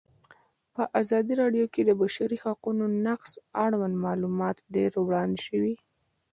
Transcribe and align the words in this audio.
په 0.75 0.83
ازادي 1.01 1.33
راډیو 1.41 1.65
کې 1.73 1.81
د 1.85 1.87
د 1.89 1.91
بشري 2.01 2.37
حقونو 2.45 2.83
نقض 3.05 3.31
اړوند 3.65 3.95
معلومات 4.05 4.57
ډېر 4.75 4.91
وړاندې 5.07 5.39
شوي. 5.47 5.75